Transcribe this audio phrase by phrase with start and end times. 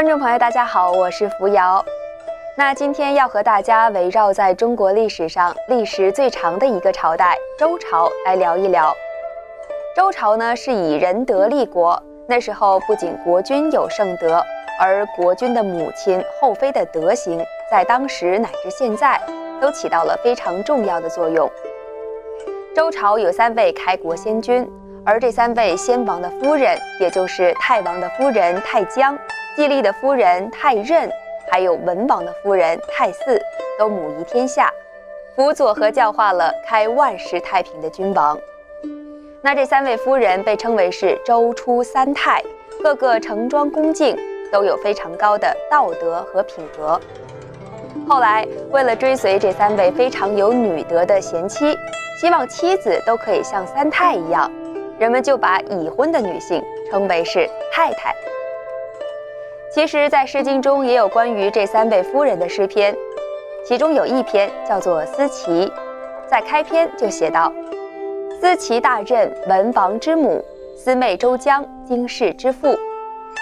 [0.00, 1.84] 观众朋友，大家好，我是扶摇。
[2.56, 8.96] 那今天要和大家围绕在中国历史上历时最长的一个朝代周朝来聊一聊。
[9.94, 14.42] 周朝呢是以仁德立国，那时候不仅国君有圣德，
[14.80, 19.20] 而国君的母亲后妃的德行，在当时乃至现在
[19.60, 21.46] 都起到了非常重要的作用。
[22.74, 24.66] 周朝有三位开国先君，
[25.04, 29.14] 而这三位先王的夫人，也就是太王的夫人太姜、
[29.60, 31.06] 季历的夫人太任，
[31.50, 33.38] 还有文王的夫人太姒，
[33.78, 34.72] 都母仪天下，
[35.36, 38.38] 辅佐和教化了开万世太平的君王。
[39.42, 42.42] 那这三位夫人被称为是周初三太，
[42.82, 44.16] 个个盛装恭敬，
[44.50, 46.98] 都有非常高的道德和品格。
[48.08, 51.76] 后来，为了追随这三位非常有女德的贤妻，
[52.18, 54.50] 希望妻子都可以像三太一样，
[54.98, 58.14] 人们就把已婚的女性称为是太太。
[59.72, 62.92] 其实，在《诗经》中也有关于这三位夫人的诗篇，
[63.64, 65.66] 其中有一篇叫做《思齐》，
[66.28, 67.52] 在开篇就写道。
[68.40, 70.44] 思齐大任文王之母，
[70.76, 72.76] 思妹周姜经世之父。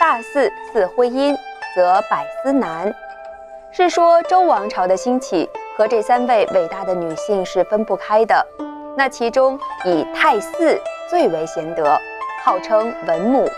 [0.00, 1.32] 大祀祀徽因，
[1.76, 2.92] 则百思难。
[3.70, 8.44] 是说周王朝的兴起和这三位伟大的女性是分不开的。
[8.96, 10.76] 那其中以太姒
[11.08, 11.96] 最为贤德，
[12.44, 13.48] 号称文母。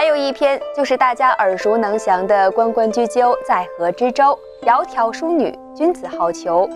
[0.00, 4.34] 还有一篇就是大家耳熟能详的“关关雎鸠，在河之洲”，
[4.64, 6.66] 窈窕淑女，君子好逑，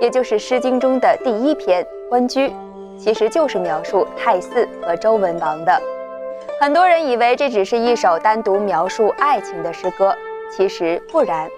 [0.00, 2.48] 也就是《诗经》中的第一篇《关雎》。
[2.98, 5.80] 其实就是描述太姒和周文王的。
[6.60, 10.12] 很多人以为这只是一首单独描述爱情的诗歌，
[10.50, 11.48] 其实不然，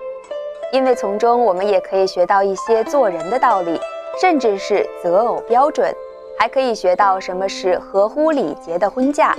[0.71, 3.81] 因为从中我们也可以学到一些做人的道理，
[4.21, 5.91] 甚至是择偶标准，
[6.39, 9.35] 还可以学到什么是合乎礼节的婚嫁。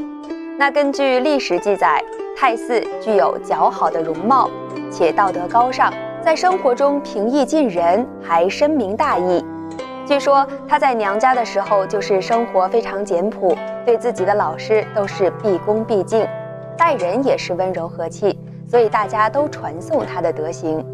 [0.58, 2.02] 那根据历史记载，
[2.34, 4.50] 太姒具有姣好的容貌，
[4.90, 5.94] 且道德高尚，
[6.24, 9.44] 在生活中平易近人，还深明大义。
[10.06, 13.54] 据说她在娘家的时候，就是生活非常简朴，
[13.86, 16.26] 对自己的老师都是毕恭毕敬，
[16.78, 20.86] 待人也是温柔和气，所以大家都传颂她的德行。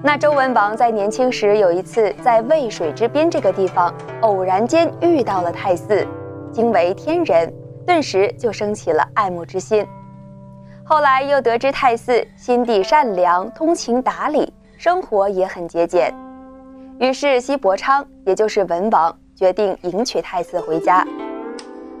[0.00, 6.06] 那周文王在年轻时有一次在渭水之边这个地方偶然间遇到了太姒，
[6.52, 7.52] 惊为天人，
[7.86, 9.86] 顿时就升起了爱慕之心。
[10.84, 16.12] 后来又得知太姒心地善良，通情达理，生活也很节俭。
[16.98, 21.06] 于是，西伯昌，也就是文王，决定迎娶太姒回家。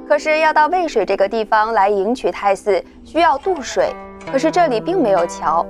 [0.08, 3.92] 可是，要到渭水这个地方来迎娶太姒，需要渡水，
[4.30, 5.64] 可是这里并没有桥。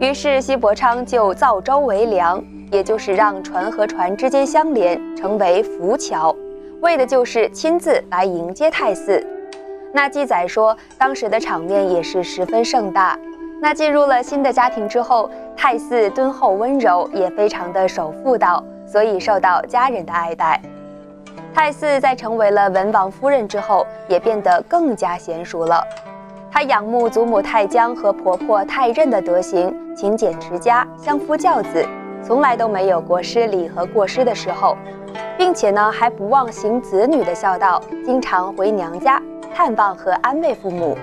[0.00, 6.34] 于是，西伯昌就造舟为梁，也就是让船和船之间相连，成为浮桥，
[6.80, 9.24] 为的就是亲自来迎接太姒。
[9.94, 13.18] 那记载说，当时的场面也是十分盛大。
[13.60, 20.60] 那进入了新的家庭之后，太姒敦厚温柔，也非常的守妇道，所以受到家人的爱戴。
[21.54, 25.84] 太姒在成为了文王夫人之后，也变得更加娴熟了。
[26.50, 31.86] 她仰慕祖母太姜和婆婆太任的德行，勤俭持家，相夫教子，
[32.22, 34.76] 从来都没有过失礼和过失的时候，
[35.36, 39.22] 并且呢还不忘行子女的孝道，经常回娘家
[39.54, 40.96] 探望和安慰父母。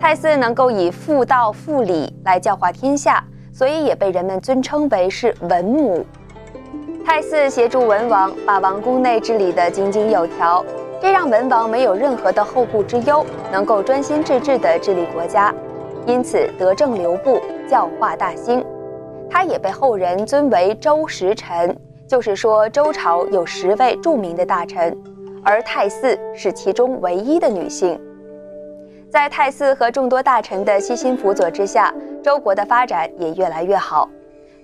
[0.00, 3.22] 太姒能够以妇道妇礼来教化天下，
[3.52, 6.04] 所以也被人们尊称为是文母。
[7.04, 10.64] 太姒协助文王把王宫内治理得井井有条，
[11.00, 15.54] 这让文王没有任何的后顾之忧，能够专心致志地治理国家，
[16.06, 18.64] 因此德政留步，教化大兴。
[19.30, 21.76] 他也被后人尊为周十臣，
[22.06, 24.96] 就是说周朝有十位著名的大臣，
[25.44, 28.00] 而太姒是其中唯一的女性。
[29.10, 31.92] 在太姒和众多大臣的悉心辅佐之下，
[32.22, 34.08] 周国的发展也越来越好。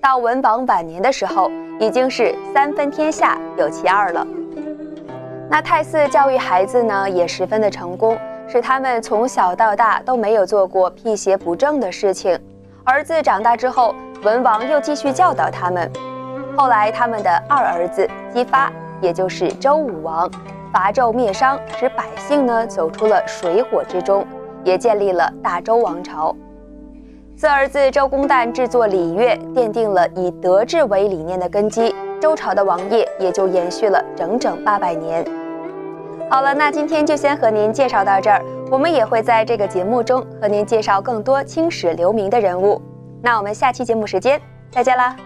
[0.00, 1.50] 到文王晚年的时候，
[1.80, 4.26] 已经是三分天下有其二了。
[5.50, 8.16] 那太姒教育孩子呢，也十分的成功，
[8.46, 12.38] 使他们从小到大都没有做过辟邪不正的事情。
[12.84, 15.90] 儿子长大之后，文王又继续教导他们。
[16.56, 20.30] 后来，他们的二儿子姬发，也就是周武王，
[20.72, 24.26] 伐纣灭商，使百姓呢走出了水火之中。
[24.64, 26.34] 也建立了大周王朝。
[27.36, 35.24] 四儿子周公旦制作礼乐，奠定了以德治为理念的根基，周朝的王业也就延续了整整八百年。
[36.28, 42.82] 好了，那今天就先和您介绍到这儿，我们也会在这个节目中和您介绍更多青史留名的人物。
[43.22, 44.38] 那我们下期节目时间
[44.72, 45.16] 再见啦！